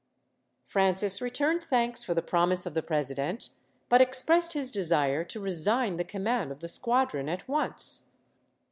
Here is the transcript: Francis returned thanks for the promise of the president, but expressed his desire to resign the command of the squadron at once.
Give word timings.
Francis 0.65 1.21
returned 1.21 1.61
thanks 1.61 2.01
for 2.01 2.15
the 2.15 2.23
promise 2.23 2.65
of 2.65 2.73
the 2.73 2.81
president, 2.81 3.49
but 3.87 4.01
expressed 4.01 4.53
his 4.53 4.71
desire 4.71 5.23
to 5.23 5.39
resign 5.39 5.97
the 5.97 6.03
command 6.03 6.51
of 6.51 6.59
the 6.59 6.67
squadron 6.67 7.29
at 7.29 7.47
once. 7.47 8.05